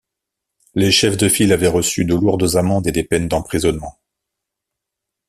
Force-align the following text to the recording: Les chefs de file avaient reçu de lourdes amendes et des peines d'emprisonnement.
Les 0.73 0.91
chefs 0.91 1.15
de 1.15 1.29
file 1.29 1.53
avaient 1.53 1.67
reçu 1.67 2.05
de 2.05 2.15
lourdes 2.15 2.55
amendes 2.55 2.87
et 2.87 2.91
des 2.91 3.03
peines 3.03 3.27
d'emprisonnement. 3.27 3.99